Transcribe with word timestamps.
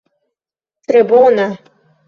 Tre 0.87 1.03
bona. 1.13 1.47